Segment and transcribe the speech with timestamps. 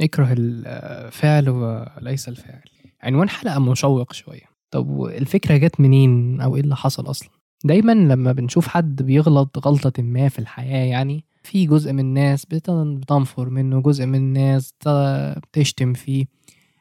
[0.00, 2.62] اكره الفعل وليس الفاعل
[3.02, 4.42] عنوان حلقة مشوق شوية.
[4.70, 7.28] طب الفكرة جت منين؟ أو إيه اللي حصل أصلا؟
[7.64, 12.70] دايما لما بنشوف حد بيغلط غلطة ما في الحياة يعني في جزء من الناس بت-
[12.70, 16.26] بتنفر منه جزء من الناس بتشتم فيه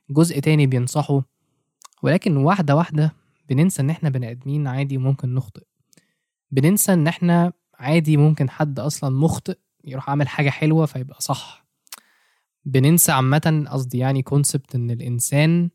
[0.10, 1.22] جزء تاني بينصحه.
[2.04, 3.14] ولكن واحدة واحدة
[3.50, 5.64] بننسى إن إحنا بني آدمين عادي ممكن نخطئ.
[6.52, 11.63] بننسى إن إحنا عادي ممكن حد أصلا مخطئ يروح عامل حاجة حلوة فيبقى صح.
[12.66, 15.70] بننسى عامة قصدي يعني كونسبت إن الإنسان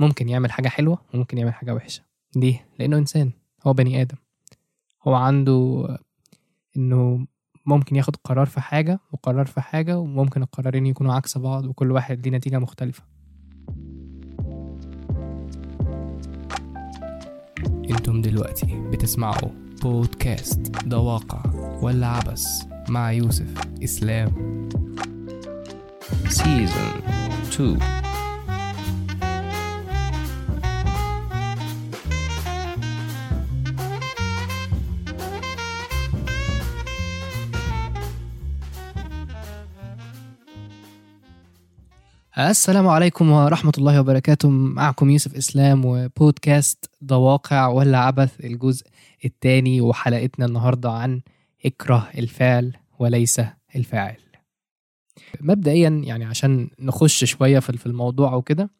[0.00, 2.02] ممكن يعمل حاجة حلوة وممكن يعمل حاجة وحشة.
[2.36, 3.30] ليه؟ لأنه إنسان
[3.66, 4.16] هو بني آدم.
[5.08, 5.88] هو عنده
[6.76, 7.26] إنه
[7.66, 12.26] ممكن ياخد قرار في حاجة وقرار في حاجة وممكن القرارين يكونوا عكس بعض وكل واحد
[12.26, 13.02] ليه نتيجة مختلفة.
[17.90, 19.50] أنتم دلوقتي بتسمعوا
[19.82, 21.42] بودكاست ده واقع
[21.82, 22.46] ولا عبث
[22.88, 24.56] مع يوسف إسلام.
[26.06, 27.02] Season
[27.50, 27.78] 2
[42.38, 44.48] السلام عليكم ورحمة الله وبركاته.
[44.48, 48.86] معكم يوسف إسلام وبودكاست ده واقع ولا عبث الجزء
[49.24, 51.20] الثاني وحلقتنا النهاردة عن
[51.64, 53.40] اكره الفعل وليس
[53.76, 54.25] الفاعل.
[55.40, 58.70] مبدئيا يعني عشان نخش شوية في الموضوع وكده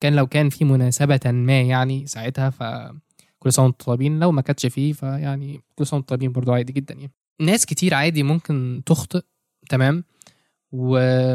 [0.00, 4.20] كان لو كان في مناسبة ما يعني ساعتها فكل سنة وأنتم طيبين.
[4.20, 7.12] لو ما كانتش فيه فيعني كل سنة وأنتم طيبين برضو عادي جدا يعني.
[7.40, 9.22] ناس كتير عادي ممكن تخطئ
[9.68, 10.04] تمام؟
[10.72, 10.90] و...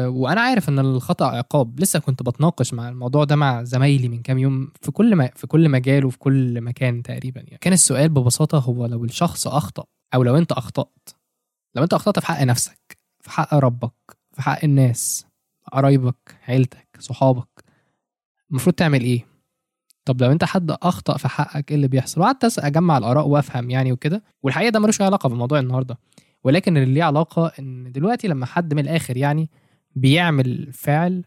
[0.08, 1.80] وأنا عارف إن الخطأ عقاب.
[1.80, 5.30] لسه كنت بتناقش مع الموضوع ده مع زمايلي من كام يوم في كل ما...
[5.36, 7.58] في كل مجال وفي كل مكان تقريبا يعني.
[7.60, 11.08] كان السؤال ببساطة هو لو الشخص أخطأ أو لو أنت أخطأت
[11.74, 15.26] لو أنت أخطأت في حق نفسك في حق ربك في حق الناس
[15.72, 17.64] قرايبك عيلتك صحابك.
[18.50, 19.26] المفروض تعمل إيه؟
[20.04, 23.92] طب لو أنت حد أخطأ في حقك إيه اللي بيحصل؟ وقعدت أجمع الآراء وأفهم يعني
[23.92, 24.22] وكده.
[24.42, 25.98] والحقيقة ده ملوش علاقة بموضوع النهارده.
[26.44, 29.50] ولكن اللي ليه علاقة إن دلوقتي لما حد من الآخر يعني
[29.96, 31.24] بيعمل فعل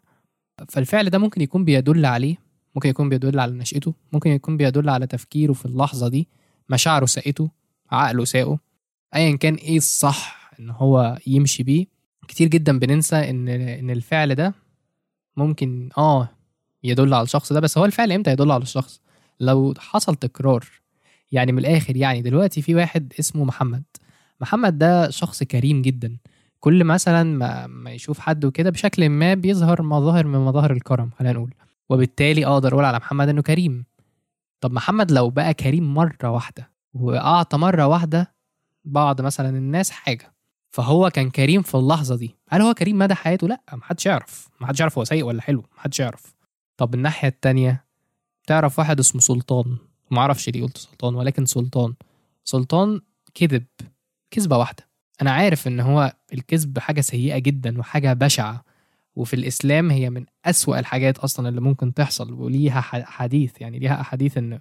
[0.69, 2.35] فالفعل ده ممكن يكون بيدل عليه
[2.75, 6.28] ممكن يكون بيدل على نشأته ممكن يكون بيدل على تفكيره في اللحظة دي
[6.69, 7.50] مشاعره ساقته
[7.91, 8.59] عقله ساقه.
[9.16, 11.85] ايا كان إيه الصح إن هو يمشي بيه
[12.28, 14.54] كتير جدا بننسى إن إن الفعل ده
[15.38, 16.30] ممكن آه
[16.84, 19.02] يدل على الشخص ده بس هو الفعل إمتى يدل على الشخص؟
[19.40, 20.66] لو حصل تكرار
[21.32, 23.84] يعني من الآخر يعني دلوقتي في واحد اسمه محمد.
[24.42, 26.18] محمد ده شخص كريم جدا.
[26.60, 31.34] كل مثلا ما, ما يشوف حد وكده بشكل ما بيظهر مظاهر من مظاهر الكرم خلينا
[31.34, 31.54] نقول.
[31.90, 33.86] وبالتالي أقدر أقول على محمد إنه كريم.
[34.62, 38.34] طب محمد لو بقى كريم مرة واحدة وأعطى مرة واحدة
[38.86, 40.34] بعض مثلا الناس حاجة
[40.78, 42.36] فهو كان كريم في اللحظة دي.
[42.50, 44.50] هل هو كريم مدى حياته؟ لا محدش يعرف.
[44.62, 45.64] محدش يعرف هو سيء ولا حلو.
[45.78, 46.36] محدش يعرف.
[46.78, 47.86] طب الناحية التانية
[48.48, 49.78] تعرف واحد اسمه سلطان.
[50.12, 51.94] معرفش ليه قلت سلطان ولكن سلطان.
[52.44, 53.02] سلطان
[53.36, 53.64] كذب.
[54.32, 54.88] كذبة واحدة.
[55.22, 58.64] أنا عارف إن هو الكذب حاجة سيئة جدا وحاجة بشعة.
[59.16, 62.34] وفي الإسلام هي من أسوأ الحاجات أصلا اللي ممكن تحصل.
[62.34, 64.59] وليها حديث يعني ليها أحاديث إن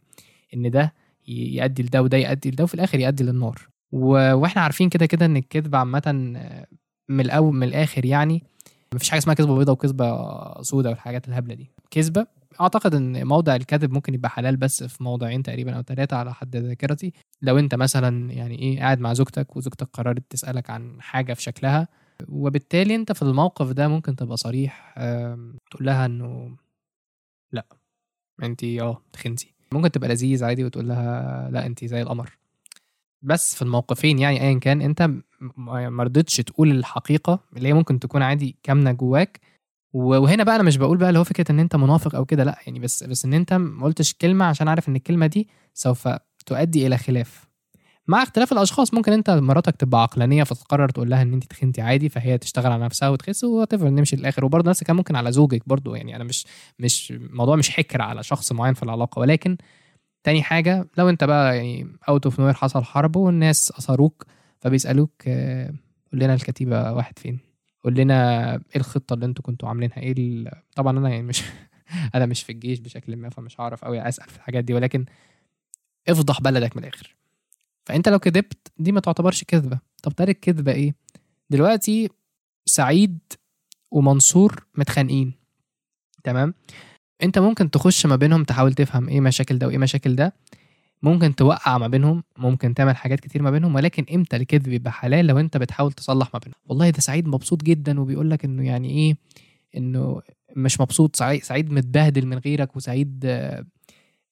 [0.54, 0.94] إن ده
[1.28, 3.69] يؤدي لده وده يؤدي لده وفي الآخر يؤدي للنار.
[3.92, 4.32] و...
[4.34, 6.66] وإحنا عارفين كده كده إن الكذب عامة آه،
[7.08, 8.42] من الأول من الآخر يعني
[8.94, 11.70] مفيش حاجة اسمها كذبة بيضاء وكذبة سوداء والحاجات الهبلة دي.
[11.91, 12.26] كذبة
[12.60, 16.56] أعتقد إن موضع الكذب ممكن يبقى حلال بس في موضعين تقريبا أو ثلاثة على حد
[16.56, 17.12] ذاكرتي.
[17.42, 21.88] لو أنت مثلا يعني إيه قاعد مع زوجتك وزوجتك قررت تسألك عن حاجة في شكلها
[22.28, 24.94] وبالتالي أنت في الموقف ده ممكن تبقى صريح
[25.70, 26.56] تقول لها إنه
[27.53, 27.66] لأ
[28.42, 29.54] انت آه تخنتي.
[29.72, 32.38] ممكن تبقى لذيذ عادي وتقول لها لأ انت زي القمر.
[33.22, 35.10] بس في الموقفين يعني ايا كان أنت
[35.59, 39.41] ما رضيتش تقول الحقيقة اللي هي ممكن تكون عادي كامنة جواك.
[39.93, 42.59] وهنا بقى أنا مش بقول بقى اللي هو فكرة إن أنت منافق أو كده لأ
[42.66, 46.09] يعني بس بس إن أنت ما قلتش كلمة عشان عارف إن الكلمة دي سوف
[46.47, 47.47] تؤدي إلى خلاف.
[48.09, 52.09] مع اختلاف الأشخاص ممكن أنت مراتك تبقى عقلانية فتقرر تقول لها إن أنت تخنتي عادي
[52.09, 54.44] فهي تشتغل على نفسها وتخس وتفر نمشي للآخر.
[54.44, 56.47] وبرضه نفس الكلام ممكن على زوجك برضه يعني أنا مش
[56.78, 59.21] مش الموضوع مش حكر على شخص معين في العلاقة.
[59.21, 59.57] ولكن
[60.26, 64.27] تاني حاجة لو انت بقى يعني out of nowhere حصل حرب والناس أسروك
[64.60, 65.74] فبيسألوك آه،
[66.12, 67.38] قول لنا الكتيبة واحد فين.
[67.84, 70.44] قول لنا إيه الخطة اللي أنتوا كنتوا عاملينها؟ إيه
[70.76, 71.42] طبعا أنا يعني مش
[72.14, 75.04] أنا مش في الجيش بشكل ما فمش هعرف قوي أسأل في الحاجات دي ولكن
[76.08, 77.16] افضح بلدك من الآخر.
[77.84, 79.78] فأنت لو كذبت دي ما تعتبرش كذبة.
[80.02, 80.94] طب تالت كذبة إيه؟
[81.50, 82.08] دلوقتي
[82.64, 83.18] سعيد
[83.90, 85.32] ومنصور متخانقين.
[86.24, 86.54] تمام؟
[87.22, 90.34] انت ممكن تخش ما بينهم تحاول تفهم إيه مشاكل ده وايه مشاكل ده.
[91.03, 95.27] ممكن توقع ما بينهم ممكن تعمل حاجات كتير ما بينهم ولكن إمتى الكذب يبقى حلال
[95.27, 98.91] لو انت بتحاول تصلح ما بينهم؟ والله ده سعيد مبسوط جدا وبيقول لك إنه يعني
[98.91, 99.16] إيه
[99.77, 100.22] إنه
[100.57, 103.65] مش مبسوط سعيد, سعيد متبهدل من غيرك وسعيد آه،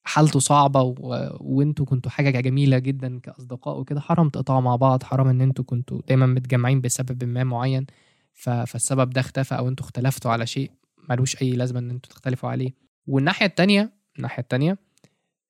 [0.03, 0.95] حالته صعبة و...
[1.39, 3.99] وانتوا كنتوا حاجة جميلة جدا كأصدقاء وكده.
[3.99, 7.85] حرام تقطعوا مع بعض حرام إن أنتوا كنتوا دايما متجمعين بسبب ما معين.
[8.33, 10.71] فالسبب ده اختفى أو أنتوا اختلفتوا على شيء.
[11.09, 12.73] ملوش أي لازمة إن أنتوا تختلفوا عليه.
[13.07, 14.77] والناحية التانية الناحية التانية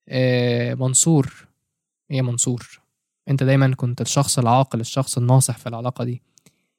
[0.08, 1.46] آه منصور.
[2.10, 2.80] إيه منصور
[3.28, 6.22] أنت دايما كنت الشخص العاقل الشخص الناصح في العلاقة دي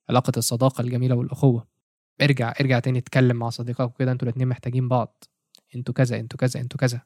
[0.09, 1.67] علاقة الصداقة الجميلة والأخوة.
[2.21, 5.23] ارجع ارجع تاني اتكلم مع صديقك وكده أنتوا الاتنين محتاجين بعض.
[5.75, 7.01] أنتوا كذا أنتوا كذا أنتوا كذا.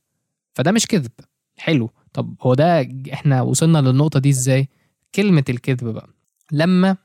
[0.53, 1.11] فده مش كذب.
[1.57, 1.89] حلو.
[2.13, 4.69] طب هو ده إحنا وصلنا للنقطة دي إزاي؟
[5.15, 6.09] كلمة الكذب بقى.
[6.51, 6.97] لما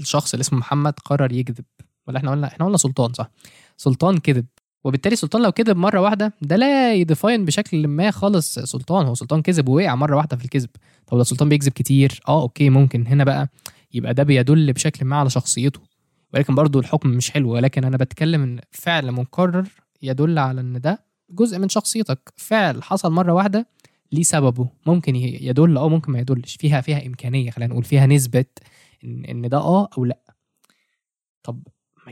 [0.00, 1.64] الشخص اللي اسمه محمد قرر يكذب.
[2.06, 3.30] ولا إحنا قلنا إحنا قلنا سلطان صح؟
[3.76, 4.46] سلطان كذب.
[4.84, 9.06] وبالتالي سلطان لو كذب مرة واحدة ده لا ي define بشكل ما خالص سلطان.
[9.06, 10.68] هو سلطان كذب ووقع مرة واحدة في الكذب.
[11.06, 13.06] طب لو سلطان بيكذب كتير آه okay ممكن.
[13.06, 13.48] هنا بقى
[13.94, 15.80] يبقى ده بيدل بشكل ما على شخصيته.
[16.34, 17.50] ولكن برضو الحكم مش حلو.
[17.52, 19.68] ولكن أنا بتكلم إن فعل مكرر
[20.02, 22.32] يدل على إن ده جزء من شخصيتك.
[22.36, 23.66] فعل حصل مرة واحدة
[24.12, 26.56] ليه سببه ممكن يدل آه ممكن ما يدلش.
[26.56, 28.44] فيها فيها إمكانية خلينا نقول فيها نسبة
[29.04, 30.18] ان إن ده آه أو لأ.
[31.42, 31.62] طب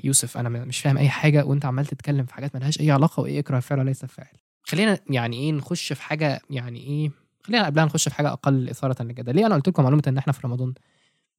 [0.04, 3.38] يوسف أنا مش فاهم أي حاجة وأنت عمال تتكلم في حاجات ملهاش أي علاقة وإيه
[3.38, 4.36] اكره الفعل وليس الفاعل.
[4.62, 7.10] خلينا يعني إيه نخش في حاجة يعني إيه
[7.42, 10.32] خلينا قبلها نخش في حاجة أقل إثارة للجدل ليه أنا قلت لكم معلومة إن إحنا
[10.32, 10.74] في رمضان؟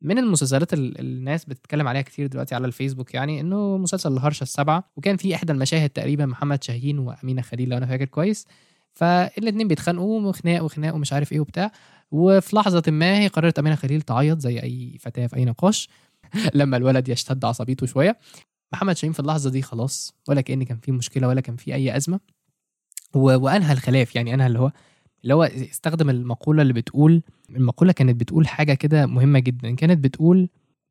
[0.02, 4.84] من المسلسلات ال- الناس بتتكلم عليها كتير دلوقتي على الفيسبوك يعني إنه مسلسل الهرشة السبعة
[4.96, 8.48] وكان في إحدى المشاهد تقريبا محمد شاهين وأمينة خليل لو أنا فاكر كويس.
[8.94, 11.72] فالاتنين بيتخانقوا وخناق وخناق ومش عارف إيه وبتاع.
[12.12, 15.90] وفي لحظة ما هي قررت أمينة خليل تعيط زي أي فتاة في أي نقاش.
[16.60, 18.20] لما الولد يشتد عصبيته شوية.
[18.74, 21.98] محمد شاهين في اللحظة دي خلاص ولا كأن كان في مشكلة ولا كان في أي
[21.98, 22.20] أزمة.
[23.14, 24.72] وأنهى الخلاف يعني أنهى اللي هو
[25.24, 29.76] اللي هو استخدم المقولة اللي بتقول المقولة كانت بتقول حاجة كده مهمة جدا.
[29.76, 30.50] كانت بتقول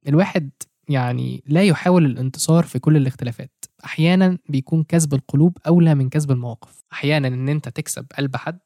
[0.09, 0.51] الواحد
[0.89, 3.65] يعني لا يحاول الانتصار في كل الاختلافات.
[3.85, 6.85] أحيانا بيكون كسب القلوب أولى من كسب المواقف.
[6.93, 8.59] أحيانا إن أنت تكسب قلب حد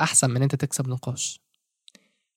[0.00, 1.40] أحسن من إن أنت تكسب نقاش.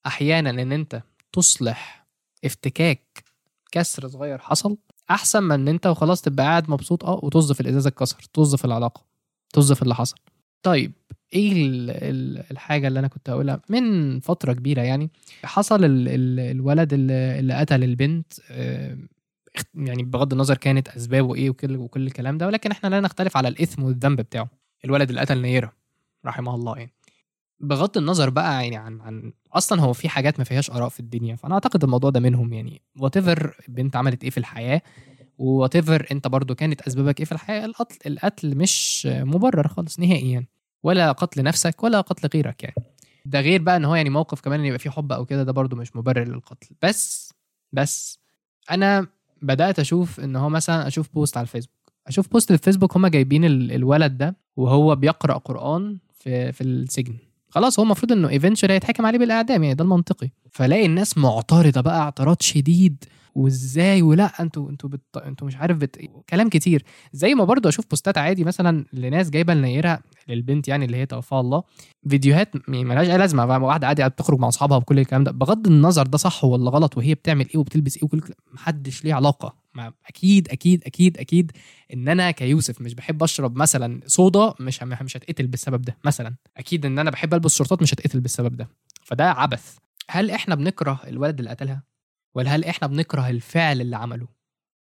[0.05, 2.07] أحيانا إن أنت تصلح
[2.45, 3.23] افتكاك
[3.71, 4.77] كسر صغير حصل
[5.11, 8.65] أحسن من إن أنت وخلاص تبقى قاعد مبسوط آه وطز في الازازه اتكسر طز في
[8.65, 9.05] العلاقة
[9.53, 10.15] طز في اللي حصل.
[10.63, 10.91] طيب
[11.33, 15.09] إيه ال ال الحاجة اللي أنا كنت هقولها؟ من فترة كبيرة يعني
[15.43, 18.97] حصل ال ال الولد اللي, قتل البنت آه،
[19.75, 23.47] يعني بغض النظر كانت أسبابه إيه وكل وكل الكلام ده ولكن إحنا لا نختلف على
[23.47, 24.49] الإثم والذنب بتاعه.
[24.85, 25.73] الولد اللي قتل نيرة
[26.25, 26.91] رحمه الله يعني.
[27.61, 31.35] بغض النظر بقى يعني عن عن أصلا هو في حاجات ما فيهاش آراء في الدنيا
[31.35, 32.81] فأنا أعتقد الموضوع ده منهم يعني.
[32.99, 34.81] whatever البنت عملت إيه في الحياة
[35.37, 40.45] whatever أنت برضو كانت أسبابك إيه في الحياة القتل القتل مش مبرر خالص نهائيا.
[40.83, 42.75] ولا قتل نفسك ولا قتل غيرك يعني.
[43.25, 45.51] ده غير بقى إن هو يعني موقف كمان إن يبقى فيه حب أو كده ده
[45.51, 46.67] برضو مش مبرر للقتل.
[46.83, 47.33] بس
[47.73, 48.19] بس
[48.71, 49.07] أنا
[49.41, 51.75] بدأت أشوف إن هو مثلا أشوف post على الفيسبوك.
[52.07, 57.17] أشوف post في الفيسبوك هما جايبين ال- الولد ده وهو بيقرأ قرآن في في السجن.
[57.49, 60.29] خلاص هو المفروض إنه eventually هيتحكم عليه بالإعدام يعني ده المنطقي.
[60.51, 63.03] فلاقي الناس معترضة بقى اعتراض شديد
[63.35, 65.01] وإزاي؟ ولا أنتوا أنتوا بت...
[65.17, 65.99] أنتوا مش عارف بت...
[66.29, 66.83] كلام كتير.
[67.13, 71.39] زي ما برضو أشوف بوستات عادي مثلا لناس جايبة النيره للبنت يعني اللي هي توفاها
[71.41, 71.63] الله
[72.09, 75.31] فيديوهات م- ملهاش أي لازمة بقى واحدة قاعدة بتخرج مع أصحابها وكل الكلام ده.
[75.31, 78.21] بغض النظر ده صح ولا غلط وهي بتعمل إيه وبتلبس إيه وكل
[78.53, 79.55] محدش ليه علاقة.
[80.07, 81.51] أكيد أكيد أكيد أكيد
[81.93, 86.35] إن أنا كيوسف مش بحب أشرب مثلا صودا مش مش هتقتل بالسبب ده مثلا.
[86.57, 88.69] أكيد إن أنا بحب ألبس شورتات مش هتقتل بالسبب ده.
[89.03, 89.77] فده عبث.
[90.09, 91.83] هل إحنا بنكره الولد اللي قتلها؟
[92.35, 94.27] ولا هل إحنا بنكره الفعل اللي عمله؟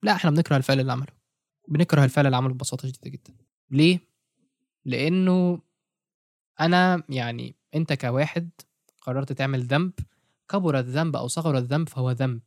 [0.02, 1.12] لا إحنا بنكره الفعل اللي عمله.
[1.68, 3.34] بنكره الفعل اللي عمله ببساطة شديدة جدا.
[3.70, 4.00] ليه؟
[4.84, 5.60] لأنه
[6.60, 8.50] أنا يعني أنت كواحد
[9.02, 9.92] قررت تعمل ذنب
[10.48, 12.40] كبر الذنب أو صغر الذنب فهو ذنب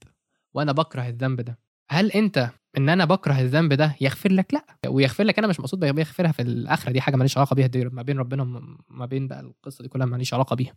[0.54, 1.60] وأنا بكره الذنب ده.
[1.90, 4.66] هل أنت إن أنا بكره الذنب ده يغفر لك؟ لأ.
[4.88, 6.92] ويغفر لك أنا مش مقصود بيغفرها في الآخرة.
[6.92, 7.68] دي حاجة ماليش علاقة بيها.
[7.68, 10.74] دي ما بين ربنا وما- ما بين بقى القصة دي كلها ماليش علاقة بيها.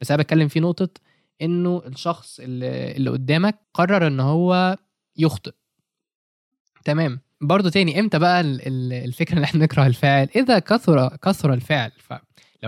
[0.00, 0.88] بس أنا بتكلم في نقطة
[1.42, 4.76] إنه الشخص اللي, اللي قدامك قرر إن هو
[5.16, 5.52] يخطئ.
[6.84, 7.20] تمام.
[7.40, 11.92] برضو تاني إمتى بقى ال- ال- الفكرة إن إحنا نكره الفاعل؟ إذا كثر كثر الفعل
[11.98, 12.18] فلو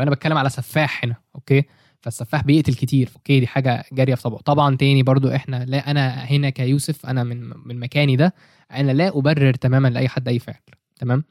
[0.02, 1.64] أنا بتكلم على سفاح هنا okay؟
[2.02, 3.10] فالسفاح بيقتل كتير.
[3.16, 4.40] okay دي حاجة جارية في طبعه.
[4.40, 8.34] طبعا تاني برضو إحنا لا أنا هنا كيوسف أنا من من مكاني ده
[8.72, 10.56] أنا لا أبرر تماما لأي حد أي فعل.
[10.96, 11.24] تمام؟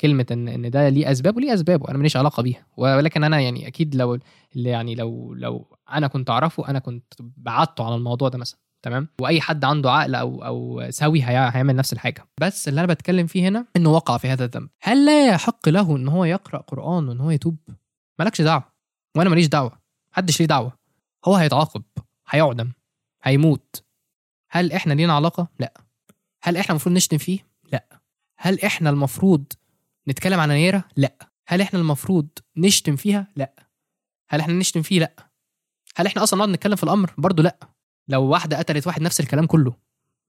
[0.00, 1.88] كلمة إن إن ده ليه اسباب وليه أسبابه.
[1.88, 2.66] أنا ماليش علاقة بيها.
[2.76, 4.18] ولكن أنا يعني أكيد لو
[4.56, 8.58] اللي يعني لو لو أنا كنت أعرفه أنا كنت بعدته على الموضوع ده مثلا.
[8.82, 12.26] تمام؟ وأي حد عنده عقل أو أو سوي هي- هيعمل نفس الحاجة.
[12.40, 14.68] بس اللي أنا بتكلم فيه هنا إنه وقع في هذا الذنب.
[14.82, 17.56] هل لا يحق له إن هو يقرأ قرآن وإن هو يتوب؟
[18.18, 18.64] مالكش دعوة.
[19.16, 19.79] وأنا ماليش دعوة.
[20.12, 20.78] محدش ليه دعوة.
[21.24, 21.82] هو هيتعاقب
[22.28, 22.72] هيعدم
[23.22, 23.84] هيموت.
[24.50, 25.74] هل إحنا لينا علاقة؟ لا.
[26.42, 28.00] هل إحنا المفروض نشتم فيه؟ لا.
[28.38, 29.44] هل إحنا المفروض
[30.08, 31.14] نتكلم عن نيرة لا.
[31.46, 33.54] هل إحنا المفروض نشتم فيها؟ لا.
[34.28, 35.30] هل إحنا نشتم فيه؟ لا.
[35.96, 37.58] هل إحنا أصلا نقعد نتكلم في الأمر؟ برضو لا.
[38.08, 39.74] لو واحدة قتلت واحد نفس الكلام كله.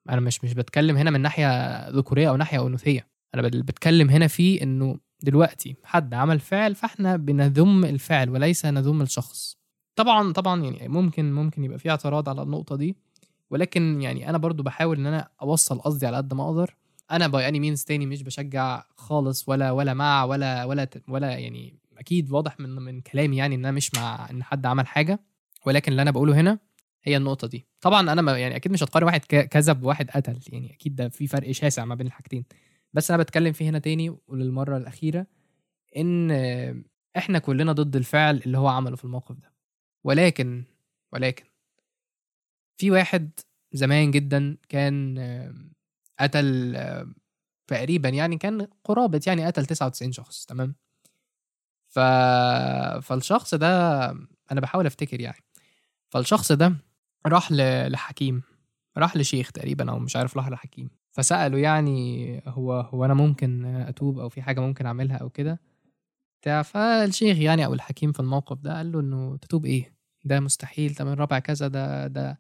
[0.10, 3.08] أنا مش مش بتكلم هنا من ناحية ذكورية أو ناحية أنوثية.
[3.36, 9.02] أنا بت- بتكلم هنا في إنه دلوقتي حد عمل فعل فإحنا بنذم الفعل وليس نذم
[9.02, 9.58] الشخص.
[10.04, 12.96] طبعا طبعا يعني ممكن ممكن يبقى في اعتراض على النقطة دي
[13.50, 16.76] ولكن يعني أنا برضو بحاول إن أنا أوصل قصدي على قد ما أقدر.
[17.12, 21.80] أنا by any means تاني مش بشجع خالص ولا ولا مع ولا ولا ولا يعني
[21.98, 25.20] أكيد واضح من من كلامي يعني إن أنا مش مع إن حد عمل حاجة
[25.66, 26.60] ولكن اللي أنا بقوله هنا
[27.04, 27.68] هي النقطة دي.
[27.82, 31.52] طبعا أنا يعني أكيد مش هتقارن واحد كذب بواحد قتل يعني أكيد ده في فرق
[31.52, 32.46] شاسع ما بين الحاجتين.
[32.94, 35.28] بس أنا بتكلم فيه هنا تاني وللمرة الأخيرة
[35.98, 36.32] إن
[37.18, 39.51] إحنا كلنا ضد الفعل اللي هو عمله في الموقف ده.
[40.04, 40.64] ولكن
[41.14, 41.46] ولكن.
[42.78, 43.32] في واحد
[43.74, 45.20] زمان جدا كان
[46.20, 46.78] قتل
[47.68, 50.76] تقريبا يعني كان قرابة يعني قتل 99 شخص تمام؟
[51.88, 52.00] ف...
[53.02, 54.06] فالشخص ده
[54.52, 55.44] أنا بحاول أفتكر يعني.
[56.10, 56.76] فالشخص ده
[57.26, 57.92] راح ل...
[57.92, 58.44] لحكيم
[58.98, 60.90] راح لشيخ تقريبا أو مش عارف راح لحكيم.
[61.12, 65.60] فسأله يعني هو هو أنا ممكن أتوب أو في حاجة ممكن أعملها أو كده؟
[66.42, 69.94] بتاع فالشيخ يعني أو الحكيم في الموقف ده قال له إنه تتوب إيه؟
[70.26, 70.94] ده مستحيل.
[70.94, 72.40] ده من رابع كذا ده ده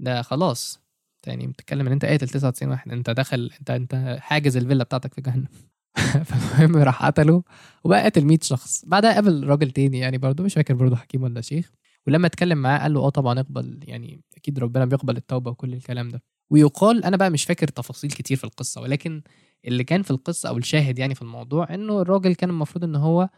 [0.00, 0.80] ده خلاص.
[1.26, 2.92] يعني بتتكلم إن أنت قاتل 99 واحد.
[2.92, 5.48] أنت داخل أنت أنت حاجز الفيلا بتاعتك في جهنم.
[6.24, 7.42] فالمهم راح قتله
[7.84, 8.84] وبقى قاتل 100 شخص.
[8.86, 11.72] بعدها قابل راجل تاني يعني برضه مش فاكر برضه حكيم ولا شيخ.
[12.06, 16.08] ولما اتكلم معاه قال له آه طبعا اقبل يعني أكيد ربنا بيقبل التوبة وكل الكلام
[16.08, 16.22] ده.
[16.50, 19.22] ويقال أنا بقى مش فاكر تفاصيل كتير في القصة ولكن
[19.64, 23.28] اللي كان في القصة أو الشاهد يعني في الموضوع إنه الراجل كان المفروض إن هو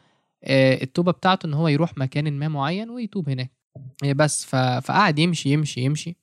[0.44, 3.50] آه، التوبة بتاعته إن هو يروح مكان ما معين ويتوب هناك.
[4.04, 4.44] آه، بس.
[4.82, 6.16] فقعد يمشي يمشي يمشي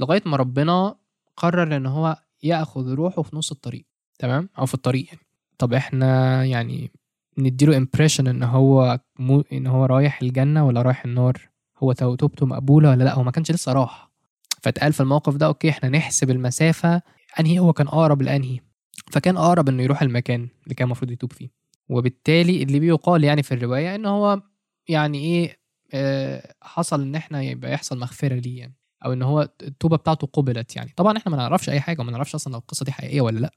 [0.00, 0.94] لغاية ما ربنا
[1.36, 3.84] قرر إن هو يأخذ روحه في نص الطريق
[4.18, 5.20] تمام؟ أو في الطريق يعني.
[5.58, 6.90] طب إحنا يعني
[7.38, 11.48] نديله impression إن هو مو إن هو رايح الجنة ولا رايح النار؟
[11.78, 14.10] هو تو- توبته مقبولة ولا لأ؟ هو ما كانش لسه راح.
[14.62, 17.02] فاتقال في الموقف ده okay إحنا نحسب المسافة.
[17.40, 18.60] أنهي هو كان أقرب لأنهي؟
[19.12, 21.48] فكان أقرب إنه يروح المكان اللي كان المفروض يتوب فيه.
[21.88, 24.42] وبالتالي اللي بيقال يعني في الرواية إن هو
[24.88, 25.58] يعني إيه
[25.94, 28.76] آه، حصل إن إحنا يبقى يحصل مغفرة ليه يعني.
[29.04, 30.92] أو إن هو التوبة بتاعته قبلت يعني.
[30.96, 33.52] طبعا إحنا ما نعرفش أي حاجة وما نعرفش أصلا لو القصة دي حقيقية ولا لأ.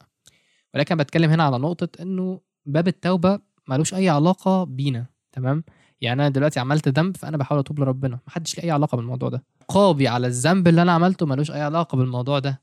[0.73, 5.63] ولكن بتكلم هنا على نقطة إنه باب التوبة ملوش أي علاقة بينا تمام؟
[6.01, 8.19] يعني أنا دلوقتي عملت ذنب فأنا بحاول أتوب لربنا.
[8.27, 9.43] محدش ليه أي علاقة بالموضوع ده.
[9.61, 12.61] عقابي على الذنب اللي أنا عملته ملوش أي علاقة بالموضوع ده.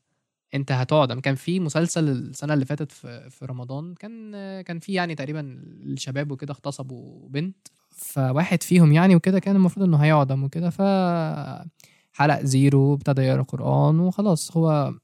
[0.55, 1.21] أنت هتقعد.
[1.21, 5.41] كان في مسلسل السنة اللي فاتت في في رمضان كان كان في يعني تقريبا
[5.83, 7.57] الشباب وكده اغتصبوا بنت
[7.91, 10.83] فواحد فيهم يعني وكده كان المفروض إنه هيعدم وكده ف
[12.13, 14.57] حلق زيرو ابتدى يقرأ قرآن وخلاص.
[14.57, 14.95] هو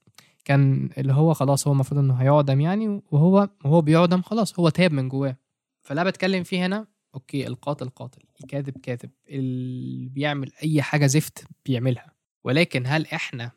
[0.44, 4.58] كان اللي هو خلاص هو المفروض إنه هيعدم يعني وهو وهو بيعدم خلاص.
[4.61, 5.37] هو تاب من جواه.
[5.82, 12.12] فاللي بتكلم فيه هنا okay القاتل قاتل الكاذب كاذب اللي بيعمل أي حاجة زفت بيعملها.
[12.44, 13.50] ولكن هل إحنا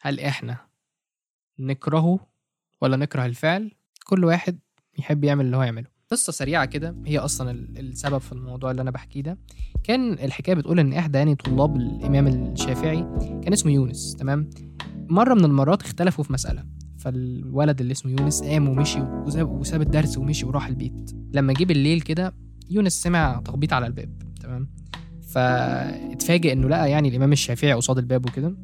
[0.00, 0.58] هل إحنا
[1.58, 2.18] نكرهه
[2.80, 3.70] ولا نكره الفعل
[4.06, 4.58] كل واحد
[4.98, 5.86] يحب يعمل اللي هو يعمله.
[6.10, 9.38] قصة سريعة كده هي أصلا ال- السبب في الموضوع اللي أنا بحكيه ده.
[9.84, 13.00] كان الحكاية بتقول إن إحدى يعني طلاب الإمام الشافعي
[13.44, 14.50] كان اسمه يونس تمام؟
[15.08, 16.64] مرة من المرات اختلفوا في مسألة
[16.98, 19.00] فالولد اللي اسمه يونس قام ومشي
[19.36, 21.10] وساب الدرس ومشي وراح البيت.
[21.32, 22.34] لما جه بالليل كده
[22.70, 24.70] يونس سمع تخبيط على الباب تمام؟
[25.28, 28.56] فاتفاجئ إنه لقى يعني الإمام الشافعي قصاد الباب وكده.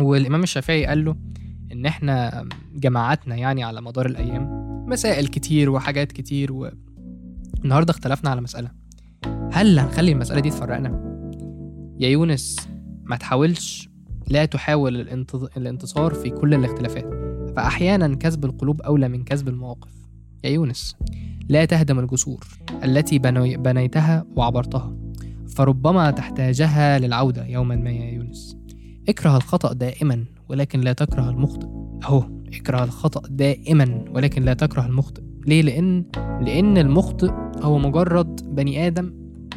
[0.00, 1.16] والإمام الشافعي قال له
[1.72, 8.70] إن إحنا جماعتنا يعني على مدار الأيام مسائل كتير وحاجات كتير والنهارده اختلفنا على مسألة.
[9.52, 11.18] هل هنخلي المسألة دي تفرقنا؟
[12.00, 12.56] يا يونس
[13.04, 13.88] ما تحاولش
[14.28, 14.96] لا تحاول
[15.56, 17.28] الانتصار في كل الاختلافات.
[17.56, 19.90] فأحيانا كسب القلوب أولى من كسب المواقف.
[20.44, 20.96] يا يونس
[21.48, 22.44] لا تهدم الجسور
[22.84, 24.96] التي بني- بنيتها وعبرتها
[25.48, 28.56] فربما تحتاجها للعودة يوما ما يا يونس.
[29.08, 30.24] اكره الخطأ دائما.
[30.48, 31.66] ولكن لا تكره المخطئ.
[32.04, 32.24] أهو
[32.54, 35.22] اكره الخطأ دائما ولكن لا تكره المخطئ.
[35.46, 36.04] ليه؟ لأن
[36.40, 37.30] لأن المخطئ
[37.62, 39.14] هو مجرد بني آدم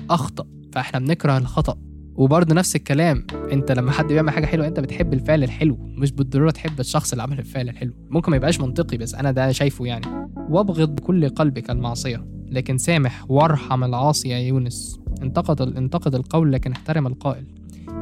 [0.10, 1.78] أخطأ فإحنا بنكره الخطأ.
[2.16, 6.52] وبرضه نفس الكلام أنت لما حد بيعمل حاجة حلوة أنت بتحب الفعل الحلو مش بالضرورة
[6.52, 7.94] تحب الشخص اللي عمل الفعل الحلو.
[8.10, 10.06] ممكن ما يبقاش منطقي بس أنا ده شايفه يعني.
[10.50, 15.00] وابغض بكل قلبك المعصية لكن سامح وارحم العاصي يا يونس.
[15.24, 17.46] انتقد انتقد القول لكن احترم القائل.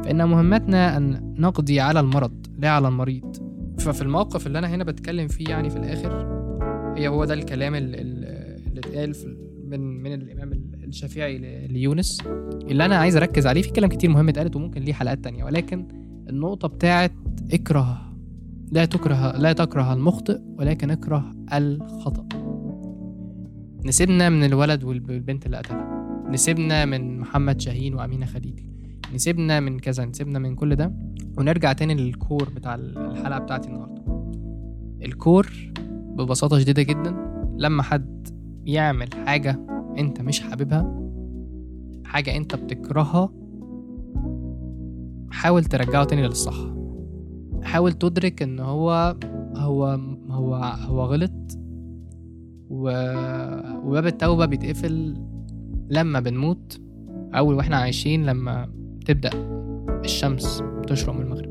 [0.04, 3.36] فإن مهمتنا أن نقضي على المرض لا على المريض.
[3.78, 6.40] ففي الموقف اللي أنا هنا بتكلم فيه يعني في الآخر
[6.96, 8.24] هي هو ده الكلام ال- ال-
[8.68, 9.14] اللي اتقال
[9.64, 10.52] من من الإمام
[10.84, 11.38] الشافعي
[11.68, 12.20] ليونس.
[12.70, 15.88] اللي أنا عايز أركز عليه في كلام كتير مهم اتقالت وممكن ليه حلقات تانية ولكن
[16.28, 17.12] النقطة بتاعت
[17.52, 18.12] اكره
[18.72, 22.28] لا تكره لا تكره المخطئ ولكن اكره الخطأ.
[23.84, 25.90] نسيبنا من الولد والبنت اللي قتلها.
[26.30, 28.66] نسيبنا من محمد شاهين وأمينة خليل
[29.14, 30.92] نسيبنا من كذا نسيبنا من كل ده
[31.38, 34.02] ونرجع تاني للكور بتاع الحلقة بتاعتي النهاردة.
[35.04, 35.52] الكور
[36.16, 37.16] ببساطة شديدة جدا
[37.56, 38.28] لما حد
[38.64, 39.60] يعمل حاجة
[39.98, 41.00] أنت مش حاببها
[42.04, 43.32] حاجة أنت بتكرهها
[45.30, 46.56] حاول ترجعه تاني للصح.
[47.62, 49.16] حاول تدرك إن هو
[49.56, 49.98] هو
[50.30, 51.58] هو هو غلط
[52.70, 52.90] و...
[53.88, 55.14] وباب التوبة بيتقفل
[55.88, 56.80] لما بنموت
[57.34, 58.68] أو وإحنا عايشين لما
[59.10, 59.30] تبدأ
[60.04, 61.50] الشمس تشرق من المغرب.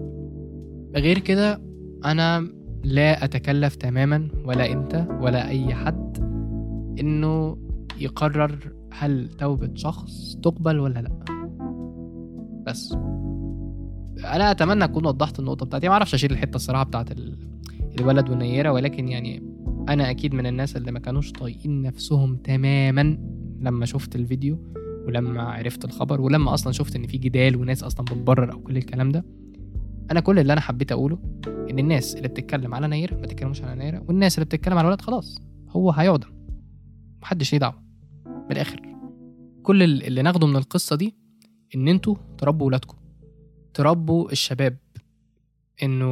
[0.96, 1.62] غير كده
[2.06, 2.48] أنا
[2.84, 6.18] لا أتكلف تماما ولا أنت ولا أي حد
[7.00, 7.58] إنه
[8.00, 11.20] يقرر هل توبة شخص تقبل ولا لأ.
[12.68, 12.94] بس.
[14.26, 15.88] أنا أتمنى أكون وضحت النقطة بتاعتي.
[15.88, 17.38] ما أعرفش أشيل الحتة الصراحة بتاعت ال...
[18.00, 19.44] الولد والنيرة ولكن يعني
[19.90, 23.18] أنا أكيد من الناس اللي ما كانوش طايقين نفسهم تماما
[23.60, 24.79] لما شفت الفيديو.
[25.08, 29.12] ولما عرفت الخبر ولما أصلا شفت إن في جدال وناس أصلا بتبرر أو كل الكلام
[29.12, 29.26] ده
[30.12, 33.76] أنا كل اللي أنا حبيت أقوله إن الناس اللي بتتكلم على نيرة ما تتكلموش على
[33.76, 36.40] نيرة والناس اللي بتتكلم على الولد خلاص هو هيعدم.
[37.22, 37.84] محدش ليه دعوة.
[38.26, 38.96] من الآخر
[39.64, 41.16] كل اللي ناخده من القصة دي
[41.76, 42.98] إن أنتوا تربوا ولادكم.
[43.74, 44.78] تربوا الشباب.
[45.84, 46.06] إنه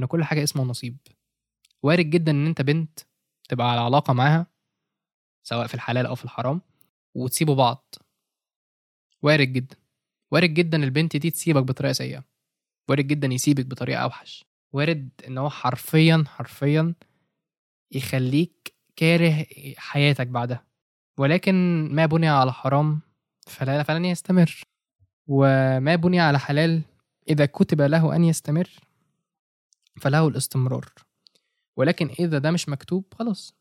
[0.00, 0.96] إن كل حاجة اسمها نصيب.
[1.82, 2.98] وارد جدا إن أنت بنت
[3.48, 4.46] تبقى على علاقة معاها
[5.42, 6.60] سواء في الحلال أو في الحرام
[7.14, 7.94] وتسيبوا بعض.
[9.26, 9.76] وارد جدا.
[10.32, 12.24] وارد جدا البنت دي تسيبك بطريقة سيئة.
[12.88, 14.44] وارد جدا يسيبك بطريقة أوحش.
[14.72, 16.94] وارد إن هو حرفيا حرفيا
[17.92, 20.66] يخليك كاره حياتك بعدها.
[21.18, 21.54] ولكن
[21.92, 23.00] ما بني على حرام
[23.46, 24.60] فلا فلن يستمر.
[25.26, 26.82] وما بني على حلال
[27.28, 28.70] إذا كتب له أن يستمر
[30.00, 30.92] فله الاستمرار.
[31.76, 33.54] ولكن إذا ده مش مكتوب خلاص.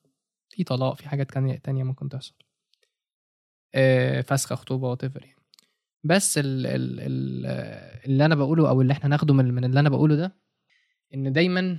[0.49, 1.31] في طلاق في حاجات
[1.63, 2.33] تانية ممكن تحصل.
[3.75, 5.34] آه، فسخ خطوبة وات يعني.
[6.05, 7.45] بس ال ال ال
[8.05, 10.35] اللي أنا بقوله أو اللي إحنا ناخده من من اللي أنا بقوله ده
[11.13, 11.77] إن دايما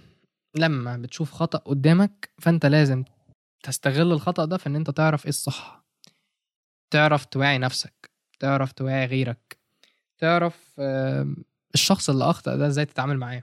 [0.54, 3.04] لما بتشوف خطأ قدامك فأنت لازم
[3.62, 5.84] تستغل الخطأ ده في إن أنت تعرف إيه الصح
[6.90, 8.10] تعرف توعي نفسك
[8.40, 9.58] تعرف توعي غيرك
[10.18, 10.80] تعرف
[11.74, 13.42] الشخص اللي أخطأ ده إزاي تتعامل معاه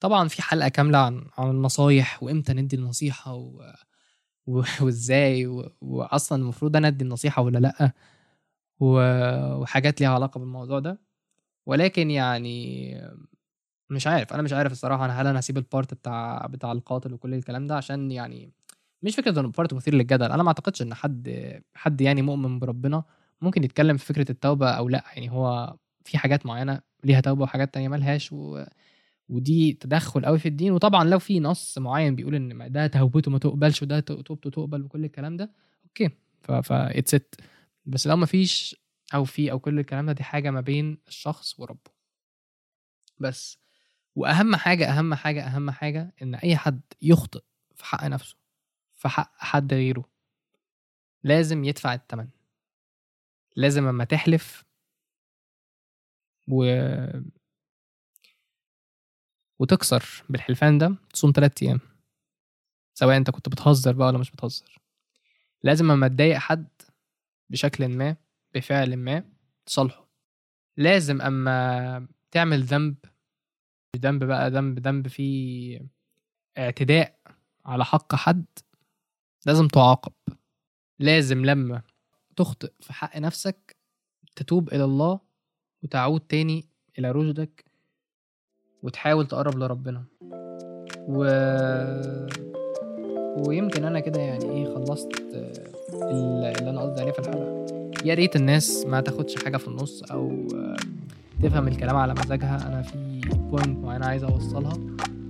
[0.00, 3.72] طبعا في حلقة كاملة عن عن النصايح وإمتى ندي النصيحة و...
[4.80, 5.76] وإزاي و...
[5.80, 7.92] واصلا المفروض أنا أدي النصيحة ولا لأ.
[8.80, 11.00] وحاجات ليها علاقة بالموضوع ده.
[11.66, 12.94] ولكن يعني
[13.90, 17.12] مش عارف أنا مش عارف الصراحة أنا هل أنا هسيب ال part بتاع بتاع القاتل
[17.14, 18.52] وكل الكلام ده عشان يعني
[19.02, 20.32] مش فكرة إنه part مثير للجدل.
[20.32, 21.30] أنا ما أعتقدش إن حد
[21.74, 23.04] حد يعني مؤمن بربنا
[23.40, 25.04] ممكن يتكلم في فكرة التوبة أو لأ.
[25.16, 28.64] يعني هو في حاجات معينة ليها توبة وحاجات تانية ملهاش و...
[29.28, 30.72] ودي تدخل قوي في الدين.
[30.72, 35.04] وطبعا لو في نص معين بيقول إن ده توبته ما تقبلش وده توبته تقبل وكل
[35.04, 35.50] الكلام ده
[35.84, 36.10] okay.
[36.42, 36.72] ف ف
[37.86, 38.76] بس لو ما فيش
[39.14, 41.90] أو في أو كل الكلام ده دي حاجة ما بين الشخص وربه.
[43.18, 43.58] بس
[44.16, 47.42] وأهم حاجة أهم حاجة أهم حاجة إن أي حد يخطئ
[47.74, 48.36] في حق نفسه
[48.96, 50.04] في حق حد غيره
[51.22, 52.28] لازم يدفع الثمن
[53.56, 54.64] لازم أما تحلف
[56.48, 56.64] و
[59.58, 61.80] وتكسر بالحلفان ده تصوم تلات أيام.
[62.94, 64.78] سواء أنت كنت بتهزر بقى ولا مش بتهزر.
[65.62, 66.66] لازم أما تضايق حد
[67.50, 68.16] بشكل ما
[68.54, 69.24] بفعل ما
[69.66, 70.08] تصالحه
[70.76, 72.96] لازم أما تعمل ذنب
[73.96, 75.80] ذنب بقى ذنب ذنب فيه
[76.58, 77.18] اعتداء
[77.64, 78.44] على حق حد
[79.46, 80.12] لازم تعاقب.
[80.98, 81.82] لازم لما
[82.36, 83.76] تخطئ في حق نفسك
[84.36, 85.20] تتوب إلى الله
[85.82, 87.64] وتعود تاني إلى رشدك
[88.82, 90.04] وتحاول تقرب لربنا.
[91.08, 91.24] و...
[93.48, 95.12] ويمكن أنا كده يعني إيه خلصت
[96.02, 97.66] اللي أنا قصدي عليه في الحلقة.
[98.04, 100.32] يا ريت الناس ما تاخدش حاجة في النص أو
[101.42, 102.68] تفهم الكلام على مزاجها.
[102.68, 104.72] أنا في بوينت معينة عايز أوصلها.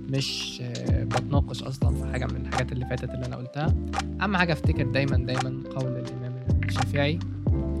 [0.09, 3.75] مش بتناقش أصلا في حاجة من الحاجات اللي فاتت اللي أنا قلتها.
[4.21, 6.33] أهم حاجة أفتكر دايما دايما قول الإمام
[6.67, 7.19] الشافعي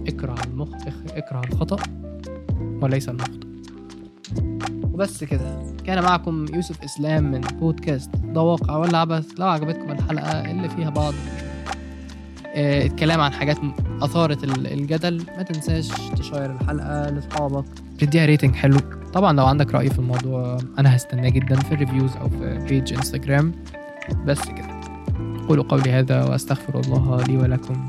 [0.07, 0.69] اكره المخ
[1.15, 1.77] اكره الخطأ
[2.81, 3.47] وليس المخطئ
[4.83, 5.59] وبس كده.
[5.85, 10.89] كان معكم يوسف إسلام من بودكاست ده واقع ولا عبث لو عجبتكم الحلقة اللي فيها
[10.89, 11.13] بعض
[12.55, 13.57] الكلام عن حاجات
[14.01, 15.23] أثارت الجدل.
[15.37, 17.65] ما تنساش ت share الحلقة لأصحابك.
[17.99, 18.79] تديها rating حلو.
[19.13, 22.93] طبعا لو عندك رأي في الموضوع أنا هستناه جدا في ال reviews أو في page
[22.93, 23.51] انستجرام
[24.25, 24.81] بس كده.
[25.47, 27.87] قولوا قولي هذا وأستغفر الله لي ولكم.